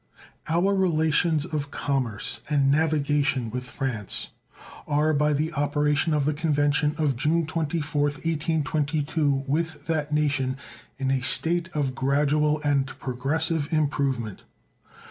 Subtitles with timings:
[0.47, 4.29] Our relations of commerce and navigation with France
[4.87, 10.57] are, by the operation of the convention of June 24th, 1822, with that nation,
[10.97, 14.41] in a state of gradual and progressive improvement.